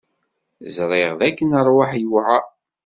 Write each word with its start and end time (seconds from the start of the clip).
Ẓriɣ 0.75 1.11
dakken 1.19 1.51
ṛṛwaḥ 1.65 1.91
yewɛeṛ. 2.01 2.43